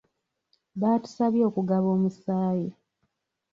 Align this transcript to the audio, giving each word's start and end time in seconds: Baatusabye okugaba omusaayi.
Baatusabye 0.79 1.41
okugaba 1.49 1.87
omusaayi. 1.95 2.67